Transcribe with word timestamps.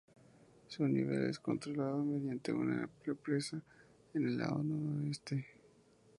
Su 0.65 0.87
nivel 0.87 1.29
es 1.29 1.37
controlado 1.37 2.03
mediante 2.03 2.51
una 2.51 2.89
represa 3.05 3.61
en 4.15 4.25
el 4.29 4.37
lado 4.39 4.63
noroeste. 4.63 5.45